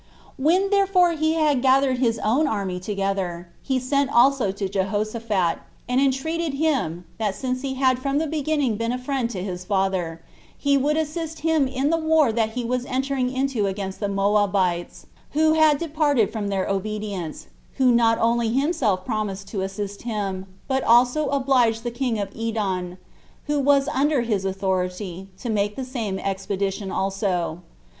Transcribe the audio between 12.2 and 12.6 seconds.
that